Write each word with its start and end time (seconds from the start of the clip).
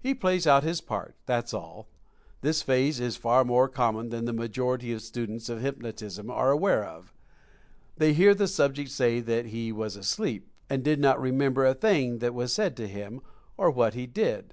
He 0.00 0.14
plays 0.14 0.46
out 0.46 0.62
his 0.62 0.80
part— 0.80 1.14
that's 1.26 1.52
all. 1.52 1.88
This 2.40 2.62
phase 2.62 3.00
is 3.00 3.18
far 3.18 3.44
more 3.44 3.68
common 3.68 4.08
than 4.08 4.24
the 4.24 4.32
majority 4.32 4.94
of 4.94 5.02
students 5.02 5.50
of 5.50 5.58
hyp 5.60 5.80
notism 5.82 6.30
are 6.30 6.50
aware 6.50 6.84
of. 6.86 7.12
They 7.94 8.14
hear 8.14 8.34
the 8.34 8.48
subject 8.48 8.90
say 8.90 9.20
that 9.20 9.44
he 9.44 9.70
was 9.70 9.94
asleep, 9.94 10.48
and 10.70 10.82
did 10.82 11.00
not 11.00 11.20
remember 11.20 11.66
a 11.66 11.74
thing 11.74 12.20
that 12.20 12.32
was 12.32 12.50
said 12.50 12.78
to 12.78 12.88
him, 12.88 13.20
or 13.58 13.70
what 13.70 13.92
he 13.92 14.06
did. 14.06 14.46